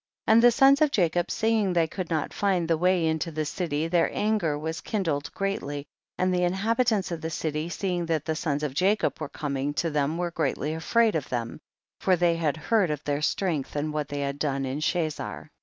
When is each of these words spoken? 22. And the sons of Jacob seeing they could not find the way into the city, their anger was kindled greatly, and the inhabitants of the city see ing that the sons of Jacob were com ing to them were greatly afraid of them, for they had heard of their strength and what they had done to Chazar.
22. 0.25 0.33
And 0.33 0.41
the 0.43 0.51
sons 0.51 0.81
of 0.81 0.89
Jacob 0.89 1.29
seeing 1.29 1.73
they 1.73 1.85
could 1.85 2.09
not 2.09 2.33
find 2.33 2.67
the 2.67 2.75
way 2.79 3.05
into 3.05 3.29
the 3.29 3.45
city, 3.45 3.87
their 3.87 4.09
anger 4.11 4.57
was 4.57 4.81
kindled 4.81 5.31
greatly, 5.35 5.85
and 6.17 6.33
the 6.33 6.43
inhabitants 6.43 7.11
of 7.11 7.21
the 7.21 7.29
city 7.29 7.69
see 7.69 7.97
ing 7.97 8.07
that 8.07 8.25
the 8.25 8.35
sons 8.35 8.63
of 8.63 8.73
Jacob 8.73 9.19
were 9.21 9.29
com 9.29 9.57
ing 9.57 9.73
to 9.75 9.91
them 9.91 10.17
were 10.17 10.31
greatly 10.31 10.73
afraid 10.73 11.13
of 11.13 11.29
them, 11.29 11.59
for 11.99 12.15
they 12.15 12.35
had 12.35 12.57
heard 12.57 12.89
of 12.89 13.03
their 13.03 13.21
strength 13.21 13.75
and 13.75 13.93
what 13.93 14.07
they 14.07 14.21
had 14.21 14.39
done 14.39 14.63
to 14.63 14.75
Chazar. 14.77 15.49